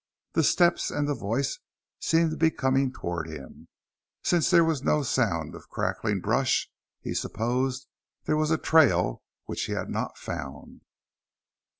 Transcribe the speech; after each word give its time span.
The 0.33 0.41
steps 0.43 0.89
and 0.89 1.07
the 1.07 1.13
voice 1.13 1.59
seemed 1.99 2.41
coming 2.57 2.91
toward 2.91 3.27
him; 3.27 3.67
since 4.23 4.49
there 4.49 4.63
was 4.65 4.81
no 4.81 5.03
sound 5.03 5.53
of 5.53 5.69
crackling 5.69 6.21
brush, 6.21 6.67
he 7.01 7.13
supposed 7.13 7.85
there 8.23 8.35
was 8.35 8.49
a 8.49 8.57
trail 8.57 9.21
which 9.45 9.65
he 9.65 9.73
had 9.73 9.91
not 9.91 10.17
found. 10.17 10.81